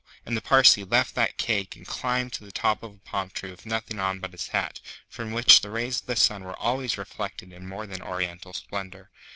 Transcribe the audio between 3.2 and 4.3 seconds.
tree with nothing on